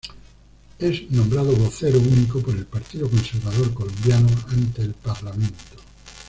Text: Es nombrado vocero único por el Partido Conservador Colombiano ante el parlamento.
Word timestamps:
Es 0.79 1.11
nombrado 1.11 1.55
vocero 1.55 1.99
único 1.99 2.41
por 2.41 2.55
el 2.55 2.65
Partido 2.65 3.07
Conservador 3.07 3.71
Colombiano 3.71 4.29
ante 4.49 4.81
el 4.81 4.95
parlamento. 4.95 5.75